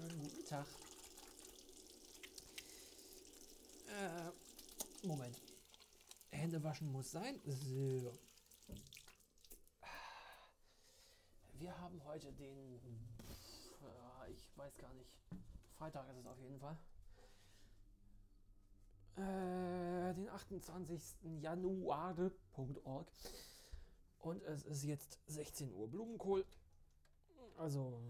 [0.00, 0.66] wunderschönen guten Tag.
[3.88, 5.40] Äh, Moment.
[6.30, 7.40] Hände waschen muss sein.
[7.44, 8.12] So.
[11.54, 12.76] Wir haben heute den.
[13.82, 15.10] Äh, ich weiß gar nicht.
[15.76, 16.76] Freitag ist es auf jeden Fall.
[19.16, 21.02] Äh, den 28.
[21.40, 23.12] Januar.org.
[24.20, 26.44] Und es ist jetzt 16 Uhr Blumenkohl.
[27.58, 28.00] Also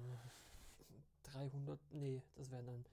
[1.33, 2.85] 300, nee, das wären dann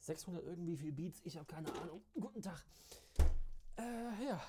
[0.00, 1.20] 600 irgendwie viel Beats.
[1.24, 2.02] Ich habe keine Ahnung.
[2.14, 2.64] Guten Tag.
[3.78, 4.40] Äh, ja,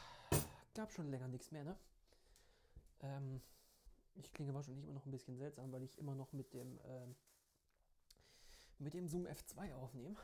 [0.73, 1.77] gab schon länger nichts mehr, ne?
[3.01, 3.41] Ähm,
[4.15, 7.15] ich klinge wahrscheinlich immer noch ein bisschen seltsam, weil ich immer noch mit dem, ähm,
[8.79, 10.15] mit dem Zoom F2 aufnehme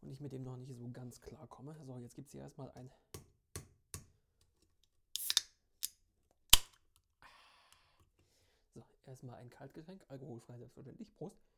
[0.00, 1.76] und ich mit dem noch nicht so ganz klar komme.
[1.84, 2.90] So, jetzt gibt es hier erstmal ein
[8.74, 11.14] So, erstmal ein Kaltgetränk, alkoholfrei selbstverständlich.
[11.16, 11.53] Prost.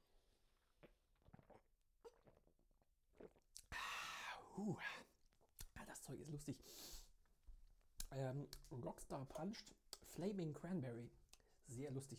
[4.59, 4.75] Uh,
[5.87, 6.57] das Zeug ist lustig.
[8.13, 9.75] Ähm, Rockstar Punched
[10.15, 11.11] Flaming Cranberry.
[11.67, 12.19] Sehr lustig.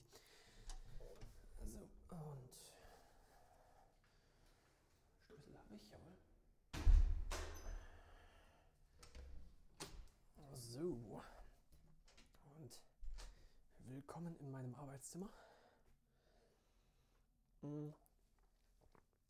[1.65, 2.51] So, und
[5.25, 6.17] Schlüssel habe ich, jawohl.
[10.53, 11.23] So.
[12.59, 12.79] Und
[13.79, 15.29] willkommen in meinem Arbeitszimmer.
[17.61, 17.89] Mm.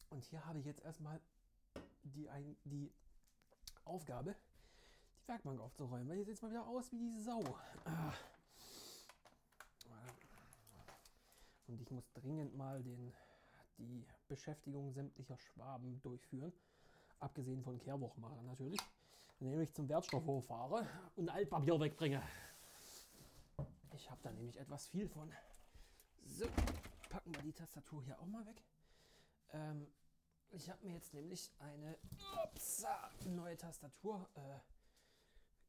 [0.10, 1.22] Und hier habe ich jetzt erstmal
[2.14, 2.92] die, ein, die
[3.86, 4.36] Aufgabe,
[5.22, 6.08] die Werkbank aufzuräumen.
[6.08, 7.44] Weil hier sieht mal wieder aus wie die Sau.
[7.86, 8.14] Ah.
[11.68, 13.14] Und ich muss dringend mal den,
[13.78, 16.54] die Beschäftigung sämtlicher Schwaben durchführen.
[17.20, 18.80] Abgesehen von Kehrwochmacher natürlich.
[19.40, 22.24] Nämlich zum Wertstoffhof fahre und Altpapier wegbringe.
[23.94, 25.32] Ich habe da nämlich etwas viel von.
[26.26, 26.46] So,
[27.10, 28.62] packen wir die Tastatur hier auch mal weg.
[29.52, 29.88] Ähm,
[30.52, 31.98] ich habe mir jetzt nämlich eine
[32.44, 34.60] upsa, neue Tastatur äh,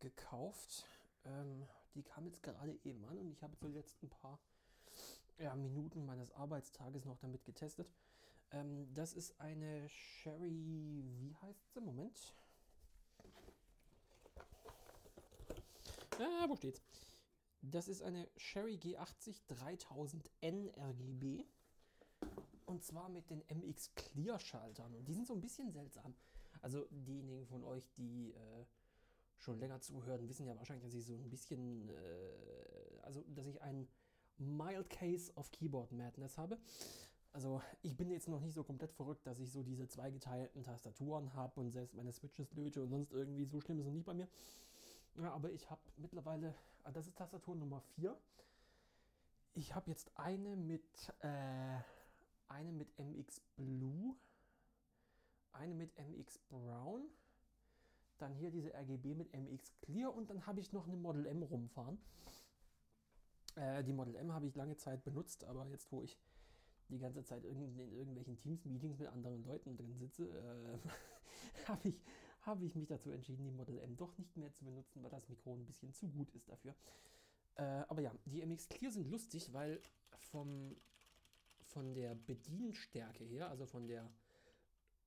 [0.00, 0.86] gekauft.
[1.24, 4.38] Ähm, die kam jetzt gerade eben an und ich habe die letzten paar
[5.38, 7.88] ja, Minuten meines Arbeitstages noch damit getestet.
[8.52, 11.80] Ähm, das ist eine Sherry, wie heißt sie?
[11.80, 12.34] Moment.
[16.18, 16.82] Ah, wo steht's?
[17.60, 21.44] Das ist eine Sherry G80 3000N RGB.
[22.68, 24.94] Und zwar mit den MX Clear Schaltern.
[24.94, 26.14] Und die sind so ein bisschen seltsam.
[26.60, 28.64] Also diejenigen von euch, die äh,
[29.38, 33.62] schon länger zuhören, wissen ja wahrscheinlich, dass ich so ein bisschen, äh, also dass ich
[33.62, 33.88] einen
[34.36, 36.58] Mild Case of Keyboard Madness habe.
[37.32, 41.32] Also ich bin jetzt noch nicht so komplett verrückt, dass ich so diese zweigeteilten Tastaturen
[41.32, 44.14] habe und selbst meine Switches löte und sonst irgendwie so schlimm ist es nicht bei
[44.14, 44.28] mir.
[45.16, 46.54] Ja, aber ich habe mittlerweile,
[46.84, 48.14] ah, das ist Tastatur Nummer 4.
[49.54, 50.84] Ich habe jetzt eine mit
[51.20, 51.78] äh,
[52.48, 54.16] eine mit MX Blue,
[55.52, 57.08] eine mit MX Brown,
[58.18, 61.42] dann hier diese RGB mit MX Clear und dann habe ich noch eine Model M
[61.42, 61.98] rumfahren.
[63.54, 66.18] Äh, die Model M habe ich lange Zeit benutzt, aber jetzt, wo ich
[66.88, 70.78] die ganze Zeit in, irgendwelchen Teams-Meetings mit anderen Leuten drin sitze, äh,
[71.68, 72.00] habe ich,
[72.42, 75.28] hab ich mich dazu entschieden, die Model M doch nicht mehr zu benutzen, weil das
[75.28, 76.74] Mikro ein bisschen zu gut ist dafür.
[77.56, 79.80] Äh, aber ja, die MX Clear sind lustig, weil
[80.30, 80.76] vom,
[81.68, 84.10] von der Bedienstärke her, also von der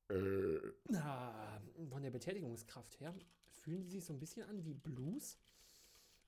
[0.09, 0.59] äh.
[1.89, 3.13] von der Betätigungskraft her,
[3.49, 5.37] fühlen sie sich so ein bisschen an wie Blues,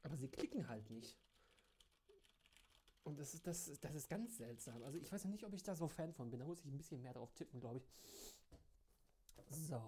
[0.03, 1.17] aber sie klicken halt nicht.
[3.03, 4.81] Und das ist, das, das ist ganz seltsam.
[4.83, 6.39] Also ich weiß ja nicht, ob ich da so Fan von bin.
[6.39, 7.89] Da muss ich ein bisschen mehr drauf tippen, glaube ich.
[9.49, 9.81] So.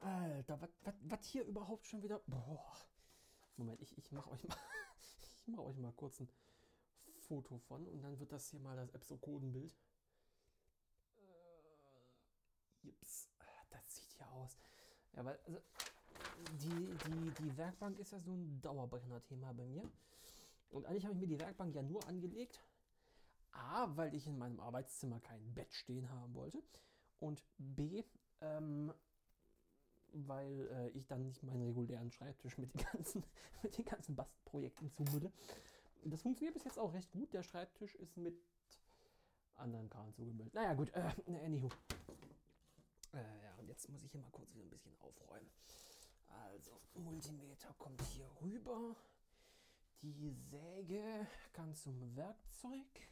[0.00, 0.58] Alter,
[1.02, 2.20] was hier überhaupt schon wieder...
[2.26, 2.74] Boah.
[3.56, 4.56] Moment, ich, ich mache euch mal...
[5.36, 6.28] ich mache euch mal kurz ein
[7.26, 9.74] Foto von und dann wird das hier mal das Epsokodenbild.
[11.16, 13.28] Äh, jips,
[13.70, 14.56] das sieht ja aus.
[15.14, 15.60] Ja, weil also,
[16.60, 19.88] die, die, die Werkbank ist ja so ein Dauerbrenner-Thema bei mir.
[20.70, 22.60] Und eigentlich habe ich mir die Werkbank ja nur angelegt.
[23.52, 26.62] A, weil ich in meinem Arbeitszimmer kein Bett stehen haben wollte.
[27.20, 28.04] Und B,
[28.40, 28.92] ähm,
[30.12, 33.24] weil äh, ich dann nicht meinen regulären Schreibtisch mit den ganzen,
[33.62, 35.32] mit den ganzen Bastelprojekten zumülle.
[36.10, 37.32] Das funktioniert bis jetzt auch recht gut.
[37.32, 38.38] Der Schreibtisch ist mit
[39.56, 40.54] anderen Karten zugemüllt.
[40.54, 41.10] Naja, gut, äh,
[41.44, 41.68] anywho.
[43.12, 45.50] Äh, ja, und jetzt muss ich hier mal kurz wieder ein bisschen aufräumen.
[46.28, 48.94] Also, Multimeter kommt hier rüber.
[50.02, 53.08] Die Säge kann zum Werkzeug.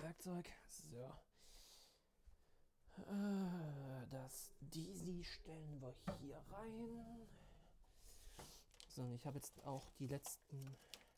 [0.00, 1.12] Werkzeug, so.
[3.02, 7.28] Äh, das Disi stellen wir hier rein.
[9.00, 10.76] So, und ich habe jetzt auch die letzten,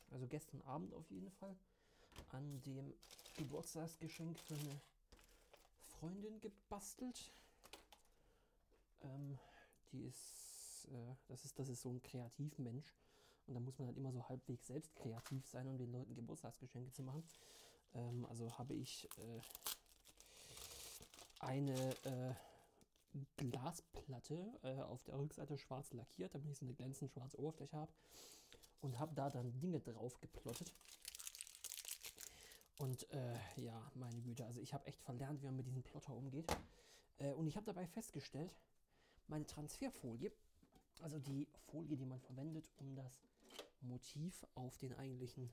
[0.09, 1.53] also gestern Abend auf jeden Fall,
[2.29, 2.93] an dem
[3.35, 4.79] Geburtstagsgeschenk für eine
[5.99, 7.29] Freundin gebastelt.
[9.01, 9.37] Ähm,
[9.91, 12.95] die ist, äh, das ist, das ist so ein Kreativmensch.
[13.47, 16.93] Und da muss man halt immer so halbwegs selbst kreativ sein, um den Leuten Geburtstagsgeschenke
[16.93, 17.27] zu machen.
[17.95, 19.41] Ähm, also habe ich äh,
[21.39, 22.33] eine äh,
[23.37, 27.91] Glasplatte äh, auf der Rückseite schwarz lackiert, damit ich so eine glänzend schwarze Oberfläche habe.
[28.81, 30.73] Und habe da dann Dinge drauf geplottet.
[32.77, 36.13] Und äh, ja, meine Güte, also ich habe echt verlernt, wie man mit diesem Plotter
[36.13, 36.51] umgeht.
[37.17, 38.53] Äh, und ich habe dabei festgestellt,
[39.27, 40.33] meine Transferfolie,
[41.01, 43.23] also die Folie, die man verwendet, um das
[43.81, 45.49] Motiv auf den eigentlichen,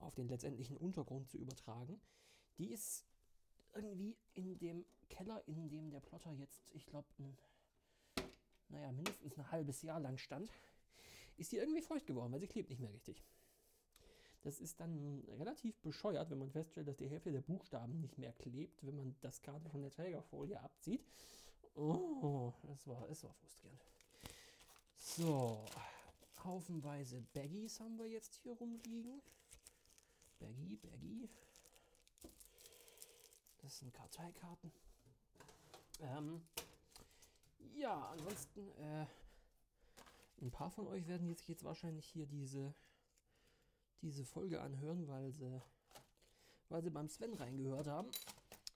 [0.00, 2.00] auf den letztendlichen Untergrund zu übertragen,
[2.58, 3.07] die ist
[3.74, 7.08] irgendwie in dem Keller, in dem der Plotter jetzt, ich glaube,
[8.68, 10.50] naja, mindestens ein halbes Jahr lang stand,
[11.36, 13.24] ist die irgendwie feucht geworden, weil sie klebt nicht mehr richtig.
[14.42, 18.32] Das ist dann relativ bescheuert, wenn man feststellt, dass die Hälfte der Buchstaben nicht mehr
[18.32, 21.04] klebt, wenn man das gerade von der Trägerfolie abzieht.
[21.74, 23.80] Oh, das war, das war frustrierend.
[24.96, 25.64] So,
[26.44, 29.20] haufenweise Baggies haben wir jetzt hier rumliegen.
[30.38, 31.28] Baggy, Baggy.
[33.62, 34.72] Das sind Karteikarten.
[36.00, 36.42] Ähm,
[37.76, 39.06] ja, ansonsten, äh,
[40.40, 42.74] ein paar von euch werden jetzt, jetzt wahrscheinlich hier diese,
[44.02, 45.60] diese Folge anhören, weil sie,
[46.68, 48.10] weil sie beim Sven reingehört haben.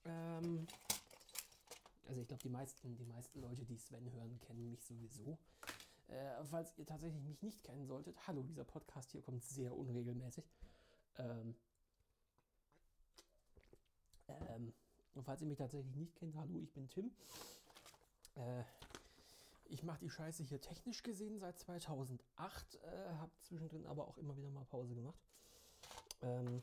[0.05, 0.67] Ähm,
[2.09, 5.39] also ich glaube, die meisten, die meisten Leute, die Sven hören, kennen mich sowieso.
[6.09, 10.45] Äh, falls ihr tatsächlich mich nicht kennen solltet, hallo, dieser Podcast hier kommt sehr unregelmäßig.
[11.17, 11.55] Ähm,
[14.49, 14.73] ähm,
[15.15, 17.11] und falls ihr mich tatsächlich nicht kennt, hallo, ich bin Tim.
[18.35, 18.63] Äh,
[19.67, 24.37] ich mache die Scheiße hier technisch gesehen seit 2008, äh, habe zwischendrin aber auch immer
[24.37, 25.19] wieder mal Pause gemacht.
[26.23, 26.63] Ähm,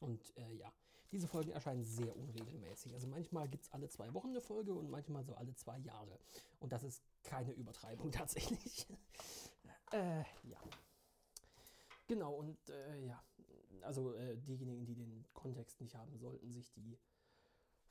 [0.00, 0.72] und äh, ja,
[1.10, 2.94] diese Folgen erscheinen sehr unregelmäßig.
[2.94, 6.18] Also manchmal gibt es alle zwei Wochen eine Folge und manchmal so alle zwei Jahre.
[6.60, 8.86] Und das ist keine Übertreibung tatsächlich.
[9.92, 10.58] äh, ja.
[12.06, 13.22] Genau, und äh, ja,
[13.84, 16.98] also äh, diejenigen, die den Kontext nicht haben, sollten sich die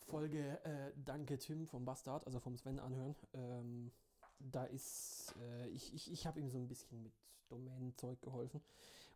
[0.08, 3.16] Folge äh, Danke Tim vom Bastard, also vom Sven anhören.
[3.34, 3.92] Ähm,
[4.40, 7.14] da ist, äh, ich, ich, ich habe ihm so ein bisschen mit
[7.50, 8.62] Domänenzeug geholfen,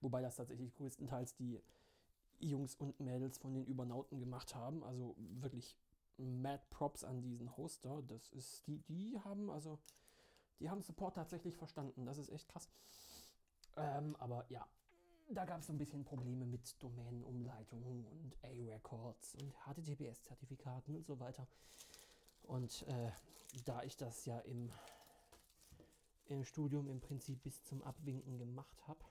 [0.01, 1.62] wobei das tatsächlich größtenteils die
[2.39, 4.83] Jungs und Mädels von den Übernauten gemacht haben.
[4.83, 5.75] Also wirklich
[6.18, 8.01] mad Props an diesen Hoster.
[8.03, 9.79] Das ist, die, die haben also,
[10.59, 12.06] die haben Support tatsächlich verstanden.
[12.06, 12.69] Das ist echt krass.
[13.75, 14.68] Ähm, aber ja,
[15.29, 21.19] da gab es so ein bisschen Probleme mit Domänenumleitungen und A-Records und HTTPS-Zertifikaten und so
[21.19, 21.47] weiter.
[22.44, 23.12] Und äh,
[23.65, 24.71] da ich das ja im,
[26.27, 29.03] im Studium im Prinzip bis zum Abwinken gemacht habe,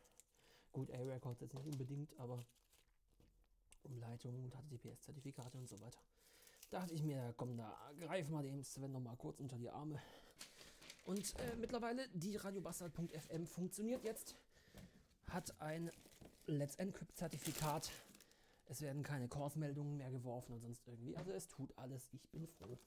[0.72, 2.44] gut, A-Records jetzt nicht unbedingt, aber
[3.84, 6.00] Umleitungen und HTTPS-Zertifikate und so weiter.
[6.70, 9.70] Da dachte ich mir, komm, da greif mal dem Sven noch mal kurz unter die
[9.70, 10.00] Arme.
[11.04, 14.34] Und äh, mittlerweile, die radiobastard.fm funktioniert jetzt
[15.30, 15.90] hat ein
[16.46, 17.90] Let's Encrypt-Zertifikat.
[18.68, 21.16] Es werden keine Kursmeldungen mehr geworfen und sonst irgendwie.
[21.16, 22.08] Also es tut alles.
[22.12, 22.78] Ich bin froh.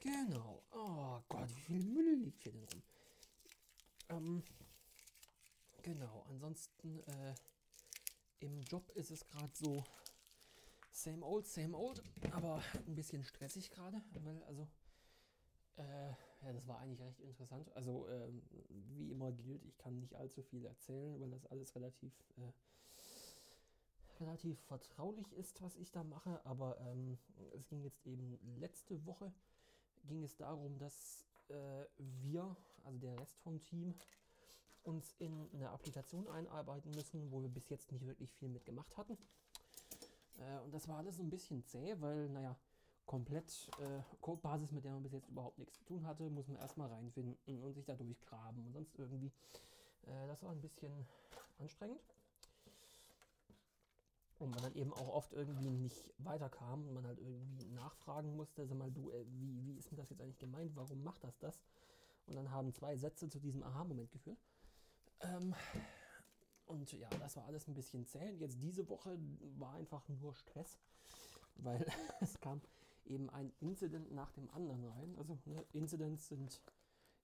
[0.00, 0.62] Genau.
[0.72, 2.82] Oh Gott, wie viel Müll liegt hier denn rum?
[4.08, 4.42] Ähm,
[5.82, 6.24] genau.
[6.28, 7.34] Ansonsten äh,
[8.40, 9.84] im Job ist es gerade so
[10.90, 14.66] same old, same old, aber ein bisschen stressig gerade, weil also
[15.80, 17.74] äh, ja, das war eigentlich recht interessant.
[17.74, 18.42] Also, ähm,
[18.96, 22.52] wie immer gilt, ich kann nicht allzu viel erzählen, weil das alles relativ, äh,
[24.20, 26.44] relativ vertraulich ist, was ich da mache.
[26.44, 27.18] Aber ähm,
[27.54, 29.32] es ging jetzt eben letzte Woche,
[30.04, 33.94] ging es darum, dass äh, wir, also der Rest vom Team,
[34.82, 39.18] uns in eine Applikation einarbeiten müssen, wo wir bis jetzt nicht wirklich viel mitgemacht hatten.
[40.38, 42.56] Äh, und das war alles so ein bisschen zäh, weil, naja,
[43.10, 46.58] komplett äh, Codebasis, mit der man bis jetzt überhaupt nichts zu tun hatte, muss man
[46.58, 49.32] erstmal reinfinden und sich da durchgraben und sonst irgendwie.
[50.02, 50.92] Äh, das war ein bisschen
[51.58, 52.00] anstrengend.
[54.38, 58.64] Und man dann eben auch oft irgendwie nicht weiterkam und man halt irgendwie nachfragen musste,
[58.64, 60.76] sag mal, du, äh, wie, wie ist denn das jetzt eigentlich gemeint?
[60.76, 61.60] Warum macht das das?
[62.28, 64.38] Und dann haben zwei Sätze zu diesem Aha-Moment geführt.
[65.22, 65.52] Ähm,
[66.66, 68.30] und ja, das war alles ein bisschen zäh.
[68.30, 69.18] Und jetzt diese Woche
[69.58, 70.78] war einfach nur Stress,
[71.56, 71.84] weil
[72.20, 72.60] es kam
[73.06, 75.14] eben ein Incident nach dem anderen rein.
[75.18, 76.60] Also ne, Incidents sind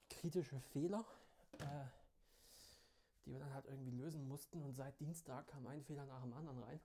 [0.08, 1.04] kritische Fehler,
[1.58, 1.64] äh,
[3.24, 4.62] die wir dann halt irgendwie lösen mussten.
[4.62, 6.80] Und seit Dienstag kam ein Fehler nach dem anderen rein.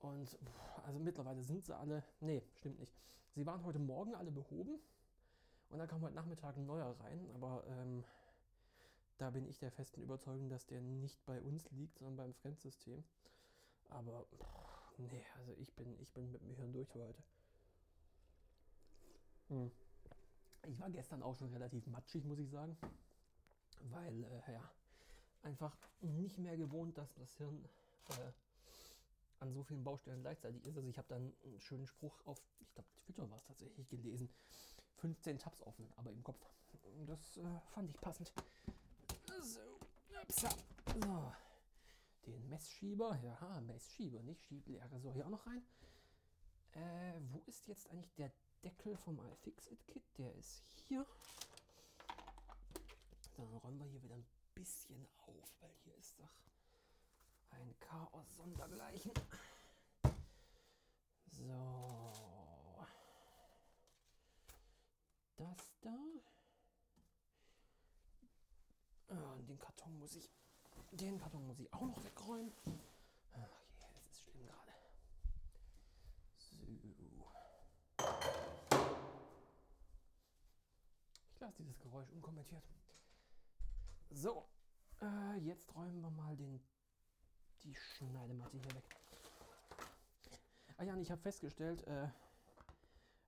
[0.00, 0.38] Und
[0.84, 2.94] also mittlerweile sind sie alle, nee, stimmt nicht.
[3.34, 4.78] Sie waren heute Morgen alle behoben
[5.70, 8.04] und dann kam heute Nachmittag ein neuer rein, aber ähm,
[9.18, 13.04] da bin ich der festen Überzeugung, dass der nicht bei uns liegt, sondern beim Fremdsystem.
[13.88, 14.26] Aber
[14.96, 17.22] nee, also ich bin, ich bin mit dem Hirn durch heute.
[19.48, 19.70] Hm.
[20.66, 22.76] Ich war gestern auch schon relativ matschig, muss ich sagen.
[23.90, 24.70] Weil, äh, ja,
[25.42, 27.64] einfach nicht mehr gewohnt, dass das Hirn
[28.10, 28.32] äh,
[29.40, 30.76] an so vielen Baustellen gleichzeitig ist.
[30.76, 34.28] Also ich habe dann einen schönen Spruch auf, ich glaube, Twitter war es tatsächlich gelesen.
[34.96, 36.44] 15 Tabs offen, aber im Kopf.
[37.06, 38.32] Das äh, fand ich passend.
[39.40, 39.60] So,
[40.20, 40.48] upsa.
[41.00, 41.32] so.
[42.26, 45.62] Den Messschieber, ja, Messschieber, nicht Schieblehre, soll hier auch noch rein.
[46.72, 48.30] Äh, wo ist jetzt eigentlich der
[48.62, 50.02] Deckel vom iFixit-Kit?
[50.18, 51.06] Der ist hier.
[53.36, 56.32] Dann räumen wir hier wieder ein bisschen auf, weil hier ist doch
[57.50, 59.12] ein Chaos sondergleichen.
[61.30, 62.84] So.
[65.36, 65.96] Das da.
[69.10, 70.28] Ah, und den Karton muss ich.
[70.90, 72.52] Den Karton muss ich auch noch wegräumen.
[73.32, 73.48] Ach
[73.78, 74.72] je, es ist schlimm gerade.
[81.38, 81.47] So.
[81.58, 82.62] Dieses Geräusch unkommentiert.
[84.10, 84.48] So,
[85.02, 86.60] äh, jetzt räumen wir mal den,
[87.62, 88.84] die Schneidematte hier weg.
[90.76, 92.08] Ah ja, und ich habe festgestellt, äh,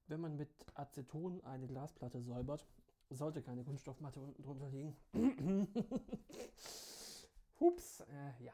[0.06, 2.66] wenn man mit Aceton eine Glasplatte säubert,
[3.10, 4.96] sollte keine Kunststoffmatte unten drunter liegen.
[7.60, 8.52] Hups, äh, ja.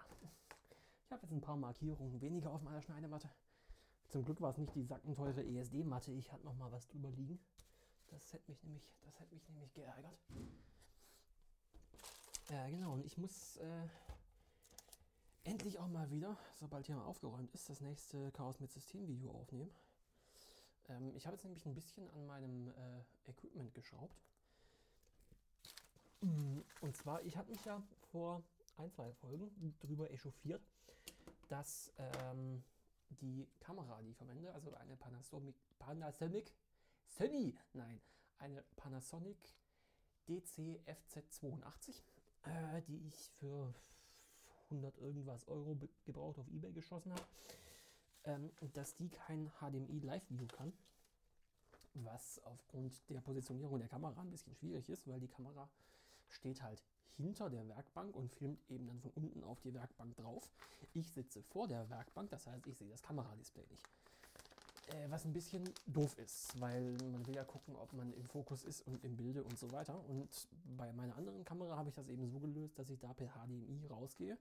[1.05, 3.31] Ich habe jetzt ein paar Markierungen weniger auf meiner Schneidematte.
[4.09, 6.13] Zum Glück war es nicht die sackenteure ESD-Matte.
[6.13, 7.39] Ich hatte noch mal was drüber liegen.
[8.11, 10.19] Das hätte mich nämlich, das hätte mich nämlich geärgert.
[12.51, 12.93] Ja, genau.
[12.93, 13.89] Und ich muss äh,
[15.45, 19.71] endlich auch mal wieder, sobald hier mal aufgeräumt ist, das nächste Chaos mit System-Video aufnehmen.
[20.89, 24.17] Ähm, ich habe jetzt nämlich ein bisschen an meinem äh, Equipment geschraubt.
[26.81, 28.43] Und zwar, ich habe mich ja vor
[28.77, 30.63] ein, zwei Folgen darüber echauffiert,
[31.49, 32.63] dass ähm,
[33.21, 36.53] die Kamera, die ich verwende, also eine Panasonic, Panasonic,
[37.09, 38.01] Sony, nein,
[38.39, 39.39] eine Panasonic
[40.29, 42.03] DC FZ82,
[42.45, 43.73] äh, die ich für
[44.71, 47.27] 100 irgendwas Euro gebraucht auf Ebay geschossen habe,
[48.25, 50.73] ähm, dass die kein HDMI Live-View kann,
[51.95, 55.69] was aufgrund der Positionierung der Kamera ein bisschen schwierig ist, weil die Kamera
[56.29, 56.83] steht halt
[57.17, 60.51] hinter der Werkbank und filmt eben dann von unten auf die Werkbank drauf.
[60.93, 63.87] Ich sitze vor der Werkbank, das heißt, ich sehe das Kameradisplay nicht.
[64.87, 68.63] Äh, was ein bisschen doof ist, weil man will ja gucken, ob man im Fokus
[68.65, 69.99] ist und im Bilde und so weiter.
[70.09, 73.29] Und bei meiner anderen Kamera habe ich das eben so gelöst, dass ich da per
[73.29, 74.39] HDMI rausgehe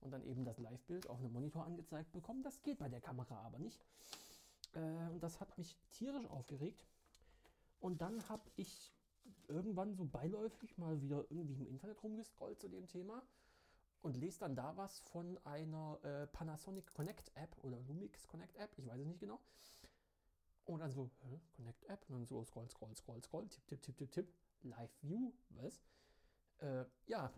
[0.00, 2.42] und dann eben das Live-Bild auf einem Monitor angezeigt bekomme.
[2.42, 3.78] Das geht bei der Kamera aber nicht.
[4.74, 6.86] Äh, und das hat mich tierisch aufgeregt.
[7.80, 8.90] Und dann habe ich
[9.48, 13.22] irgendwann so beiläufig mal wieder irgendwie im Internet rumgescrollt zu dem Thema
[14.04, 18.70] und lese dann da was von einer äh, Panasonic Connect App oder Lumix Connect App,
[18.76, 19.40] ich weiß es nicht genau.
[20.66, 23.82] Und dann so, hä, Connect App, und dann so scroll, scroll, scroll, scroll, tipp, tipp,
[23.82, 25.80] tipp, tipp, tipp, Live View, was?
[26.58, 27.32] Äh, ja,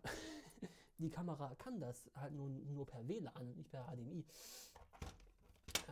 [0.98, 4.24] die Kamera kann das halt nur, nur per WLAN, nicht per HDMI.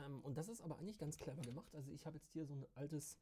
[0.04, 1.72] Ähm, und das ist aber eigentlich ganz clever gemacht.
[1.76, 3.16] Also ich habe jetzt hier so ein altes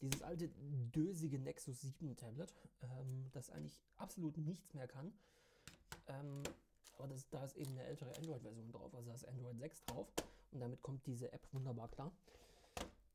[0.00, 5.12] dieses alte dösige Nexus 7 Tablet, ähm, das eigentlich absolut nichts mehr kann.
[6.08, 6.42] Ähm,
[6.98, 10.08] aber das, da ist eben eine ältere Android-Version drauf, also da ist Android 6 drauf
[10.50, 12.12] und damit kommt diese App wunderbar klar.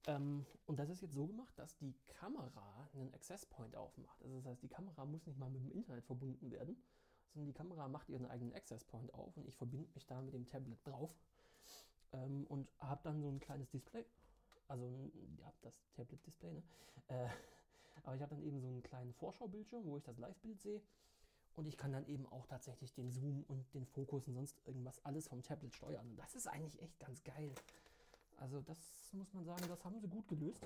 [0.08, 4.22] Ähm, und das ist jetzt so gemacht, dass die Kamera einen Access Point aufmacht.
[4.24, 6.82] Also das heißt, die Kamera muss nicht mal mit dem Internet verbunden werden,
[7.34, 10.34] sondern die Kamera macht ihren eigenen Access Point auf und ich verbinde mich da mit
[10.34, 11.12] dem Tablet drauf
[12.14, 14.06] ähm, und habe dann so ein kleines Display
[14.68, 16.64] also ja, das Tablet-Display, ne?
[17.08, 17.28] Äh,
[18.04, 20.82] aber ich habe dann eben so einen kleinen Vorschaubildschirm, wo ich das Live-Bild sehe.
[21.58, 25.04] Und ich kann dann eben auch tatsächlich den Zoom und den Fokus und sonst irgendwas
[25.04, 26.08] alles vom Tablet steuern.
[26.08, 27.54] Und das ist eigentlich echt ganz geil.
[28.38, 28.78] Also das
[29.12, 30.64] muss man sagen, das haben sie gut gelöst.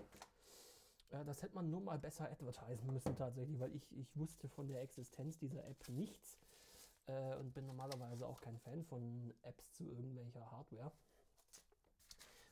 [1.10, 4.67] Äh, das hätte man nur mal besser advertisen müssen tatsächlich, weil ich, ich wusste von
[4.67, 6.38] der Existenz dieser App nichts.
[7.07, 10.91] Äh, und bin normalerweise auch kein Fan von Apps zu irgendwelcher Hardware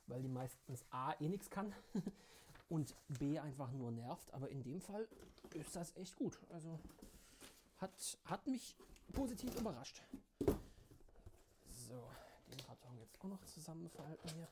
[0.10, 1.74] weil die meistens A eh nichts kann
[2.70, 4.34] und B einfach nur nervt.
[4.34, 5.08] Aber in dem Fall
[5.54, 6.40] ist das echt gut.
[6.50, 6.80] Also
[7.80, 8.76] hat, hat mich
[9.14, 10.02] positiv überrascht.
[11.68, 12.10] So,
[12.52, 14.48] den Karton jetzt auch noch zusammenfalten hier.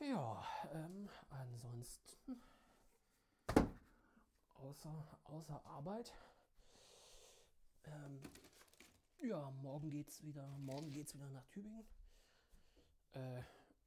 [0.00, 2.42] Ja, ähm, ansonsten
[4.54, 6.12] außer, außer Arbeit.
[7.84, 8.20] Ähm,
[9.22, 11.86] ja, morgen geht's wieder, morgen geht's wieder nach Tübingen.
[13.12, 13.42] Äh,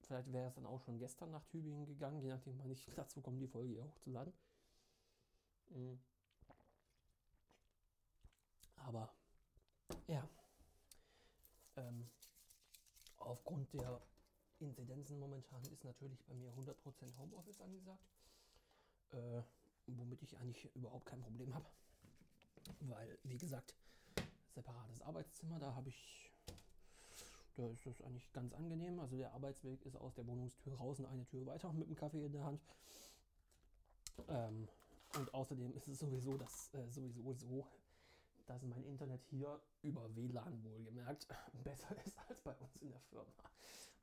[0.05, 3.21] Vielleicht wäre es dann auch schon gestern nach Tübingen gegangen, je nachdem, wann ich dazu
[3.21, 4.33] komme, die Folge hier hochzuladen.
[5.69, 5.99] Mhm.
[8.83, 9.13] Aber
[10.07, 10.27] ja,
[11.75, 12.09] ähm,
[13.23, 14.01] Aufgrund der
[14.59, 18.03] Inzidenzen momentan ist natürlich bei mir 100% Homeoffice angesagt,
[19.11, 19.41] äh,
[19.87, 21.65] womit ich eigentlich überhaupt kein Problem habe,
[22.81, 23.73] weil, wie gesagt,
[24.53, 26.29] separates Arbeitszimmer, da habe ich,
[27.55, 28.99] da ist das eigentlich ganz angenehm.
[28.99, 32.25] Also der Arbeitsweg ist aus der Wohnungstür raus und eine Tür weiter mit dem Kaffee
[32.25, 32.61] in der Hand.
[34.27, 34.67] Ähm,
[35.13, 37.65] und außerdem ist es sowieso, dass äh, sowieso so,
[38.45, 41.27] dass mein Internet hier über WLAN wohlgemerkt
[41.63, 43.31] besser ist als bei uns in der Firma.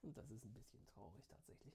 [0.02, 1.74] Und das ist ein bisschen traurig tatsächlich.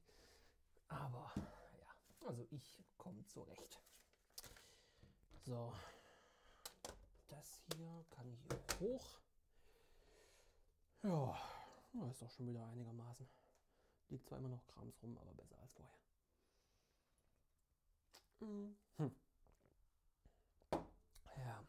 [0.88, 3.80] Aber ja, also ich komme zurecht.
[5.44, 5.74] So,
[7.28, 9.20] das hier kann ich hoch.
[11.04, 11.40] Ja,
[11.94, 13.28] das ist doch schon wieder einigermaßen.
[14.10, 15.96] Liegt zwar immer noch Krams rum, aber besser als vorher.
[18.40, 18.76] Hm.
[21.38, 21.66] Ja.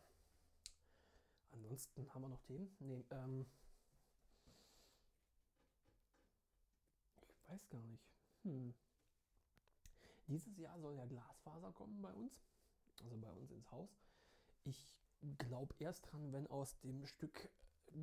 [1.67, 2.77] Ansonsten haben wir noch Themen.
[2.79, 3.45] Nee, ähm.
[7.29, 8.05] Ich weiß gar nicht.
[8.45, 8.73] Hm.
[10.29, 12.41] Dieses Jahr soll ja Glasfaser kommen bei uns.
[13.03, 13.99] Also bei uns ins Haus.
[14.63, 14.89] Ich
[15.39, 17.51] glaube erst dran, wenn aus dem Stück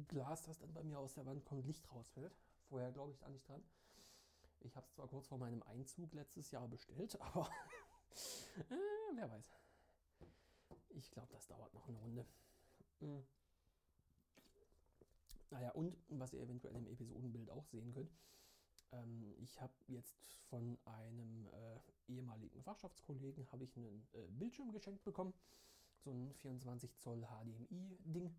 [0.10, 2.36] Glas, das dann bei mir aus der Wand kommt, Licht rausfällt.
[2.68, 3.64] Vorher glaube ich da nicht dran.
[4.60, 7.50] Ich habe es zwar kurz vor meinem Einzug letztes Jahr bestellt, aber
[8.58, 9.54] äh, wer weiß.
[10.90, 12.26] Ich glaube, das dauert noch eine Runde.
[13.00, 13.26] Mhm.
[15.74, 18.12] Und was ihr eventuell im Episodenbild auch sehen könnt,
[18.92, 20.16] ähm, ich habe jetzt
[20.50, 25.34] von einem äh, ehemaligen Fachschaftskollegen habe ich einen äh, Bildschirm geschenkt bekommen
[26.04, 28.36] so ein 24 Zoll HDMI-Ding.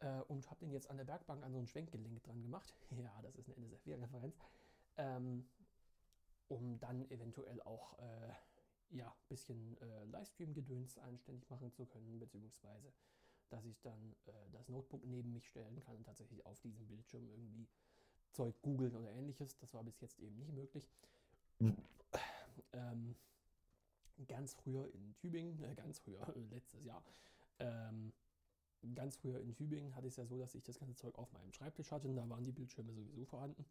[0.00, 2.74] Äh, und habe den jetzt an der Bergbank an so ein Schwenkgelenk dran gemacht.
[2.90, 4.36] ja, das ist eine NSFW-Referenz.
[4.96, 5.46] Ähm,
[6.48, 8.32] um dann eventuell auch äh,
[8.90, 12.92] ja, ein bisschen äh, Livestream-Gedöns einständig machen zu können, beziehungsweise
[13.50, 17.28] dass ich dann äh, das Notebook neben mich stellen kann und tatsächlich auf diesem Bildschirm
[17.28, 17.66] irgendwie
[18.32, 19.56] Zeug googeln oder ähnliches.
[19.58, 20.88] Das war bis jetzt eben nicht möglich.
[22.72, 23.14] ähm,
[24.26, 27.02] ganz früher in Tübingen, äh, ganz früher, letztes Jahr,
[27.58, 28.12] ähm,
[28.94, 31.32] ganz früher in Tübingen hatte ich es ja so, dass ich das ganze Zeug auf
[31.32, 33.64] meinem Schreibtisch hatte und da waren die Bildschirme sowieso vorhanden.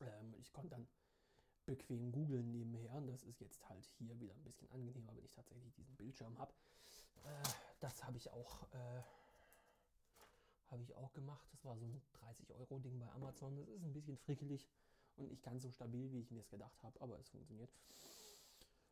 [0.00, 0.86] Ähm, ich konnte dann
[1.66, 5.32] bequem googeln nebenher und das ist jetzt halt hier wieder ein bisschen angenehmer, wenn ich
[5.32, 6.52] tatsächlich diesen Bildschirm habe.
[7.24, 9.02] Äh, das habe ich auch äh,
[10.72, 11.46] habe ich auch gemacht.
[11.52, 13.56] Das war so ein 30 Euro Ding bei Amazon.
[13.56, 14.68] Das ist ein bisschen frickelig
[15.16, 17.70] und nicht ganz so stabil, wie ich mir es gedacht habe, aber es funktioniert.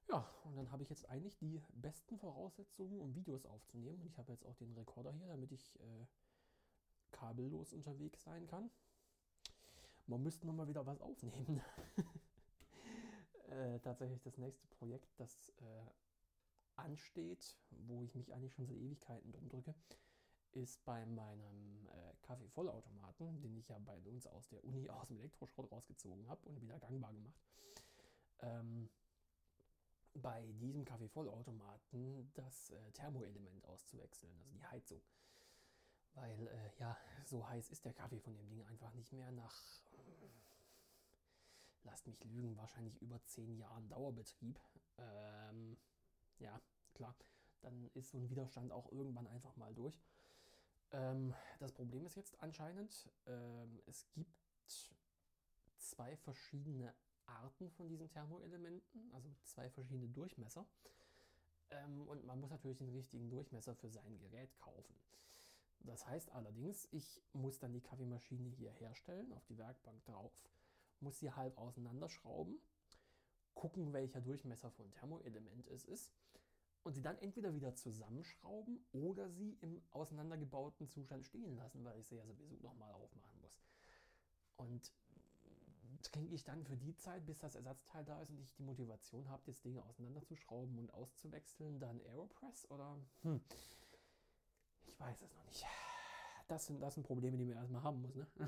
[0.09, 4.01] Ja, und dann habe ich jetzt eigentlich die besten Voraussetzungen, um Videos aufzunehmen.
[4.01, 6.07] Und ich habe jetzt auch den Rekorder hier, damit ich äh,
[7.13, 8.71] kabellos unterwegs sein kann.
[10.07, 11.63] Man müsste noch mal wieder was aufnehmen.
[13.49, 15.87] äh, tatsächlich das nächste Projekt, das äh,
[16.81, 19.75] ansteht, wo ich mich eigentlich schon seit Ewigkeiten drum drücke,
[20.53, 25.19] ist bei meinem äh, Kaffeevollautomaten, den ich ja bei uns aus der Uni aus dem
[25.19, 27.41] Elektroschrott rausgezogen habe und wieder gangbar gemacht.
[28.41, 28.91] Ähm,
[30.15, 35.03] bei diesem Kaffeevollautomaten das äh, Thermoelement auszuwechseln, also die Heizung.
[36.15, 39.81] Weil, äh, ja, so heiß ist der Kaffee von dem Ding einfach nicht mehr nach,
[41.85, 44.59] lasst mich lügen, wahrscheinlich über zehn Jahren Dauerbetrieb.
[44.99, 45.77] Ähm,
[46.41, 46.61] ja,
[46.95, 47.15] klar,
[47.61, 50.03] dann ist so ein Widerstand auch irgendwann einfach mal durch.
[50.93, 54.91] Ähm, das Problem ist jetzt anscheinend, ähm, es gibt
[55.79, 56.95] zwei verschiedene
[57.27, 60.67] Arten von diesen Thermoelementen, also zwei verschiedene Durchmesser.
[61.71, 64.95] Ähm, und man muss natürlich den richtigen Durchmesser für sein Gerät kaufen.
[65.81, 70.33] Das heißt allerdings, ich muss dann die Kaffeemaschine hier herstellen, auf die Werkbank drauf,
[71.01, 72.61] muss sie halb auseinanderschrauben,
[73.55, 76.13] gucken, welcher Durchmesser von Thermoelement es ist
[76.83, 82.07] und sie dann entweder wieder zusammenschrauben oder sie im auseinandergebauten Zustand stehen lassen, weil ich
[82.07, 83.65] sie ja sowieso nochmal aufmachen muss.
[84.57, 84.91] Und
[86.09, 89.29] kriege ich dann für die Zeit, bis das Ersatzteil da ist und ich die Motivation
[89.29, 92.99] habe, das Ding auseinanderzuschrauben und auszuwechseln, dann Aeropress oder?
[93.23, 93.41] Hm.
[94.87, 95.65] Ich weiß es noch nicht.
[96.49, 98.27] Das sind, das sind Probleme, die man erstmal haben muss, ne?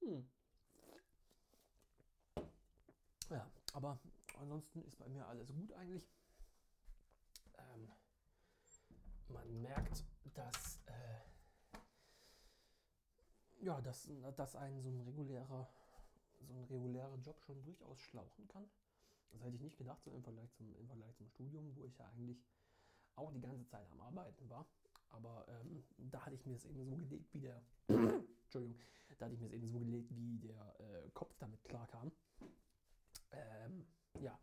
[0.00, 0.28] Hm.
[3.30, 4.00] Ja, aber
[4.36, 6.10] ansonsten ist bei mir alles gut eigentlich.
[7.56, 7.88] Ähm,
[9.32, 11.20] man merkt, dass, äh,
[13.64, 15.68] ja, dass, dass ein so ein regulärer
[16.46, 18.68] so ein regulärer Job schon durchaus schlauchen kann.
[19.30, 21.96] Das hätte ich nicht gedacht, so im Vergleich zum, im Vergleich zum Studium, wo ich
[21.98, 22.44] ja eigentlich
[23.16, 24.66] auch die ganze Zeit am Arbeiten war.
[25.10, 28.78] Aber ähm, da hatte ich mir es eben so gelegt, wie der Entschuldigung,
[29.18, 32.12] da hatte ich mir es eben so gelegt, wie der äh, Kopf damit klarkam.
[33.30, 33.86] Ähm,
[34.20, 34.38] ja,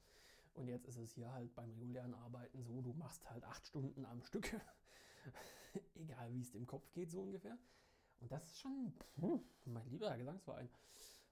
[0.54, 4.06] und jetzt ist es hier halt beim regulären Arbeiten so, du machst halt acht Stunden
[4.06, 4.60] am Stück,
[5.96, 7.58] egal wie es dem Kopf geht, so ungefähr.
[8.20, 8.94] Und das ist schon
[9.66, 10.70] mein lieber Gesangsverein.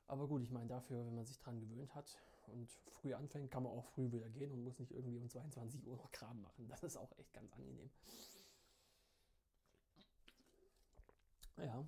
[0.07, 3.63] Aber gut, ich meine, dafür, wenn man sich dran gewöhnt hat und früh anfängt, kann
[3.63, 6.67] man auch früh wieder gehen und muss nicht irgendwie um 22 Uhr noch Kram machen.
[6.69, 7.89] Das ist auch echt ganz angenehm.
[11.57, 11.85] Ja.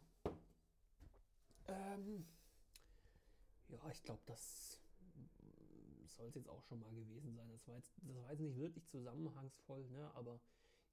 [1.67, 2.27] Ähm,
[3.69, 4.78] ja, ich glaube, das
[6.19, 7.49] soll es jetzt auch schon mal gewesen sein.
[7.49, 10.11] Das war jetzt, das war jetzt nicht wirklich zusammenhangsvoll, ne?
[10.15, 10.39] aber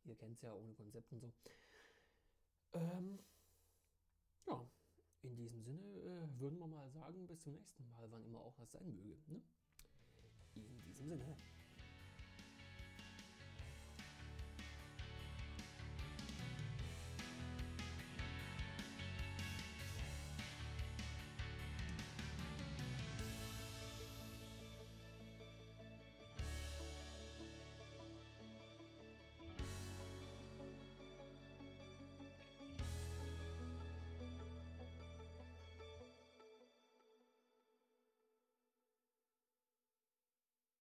[0.05, 1.33] ihr kennt es ja ohne Konzept und so.
[2.73, 3.19] Ähm,
[4.47, 4.65] ja,
[5.23, 8.55] in diesem Sinne äh, würden wir mal sagen, bis zum nächsten Mal, wann immer auch
[8.55, 9.19] das sein möge.
[9.27, 9.43] Ne?
[10.55, 11.37] In diesem Sinne.